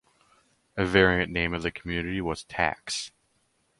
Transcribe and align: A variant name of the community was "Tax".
A 0.77 0.83
variant 0.83 1.31
name 1.31 1.53
of 1.53 1.61
the 1.61 1.69
community 1.69 2.21
was 2.21 2.43
"Tax". 2.45 3.11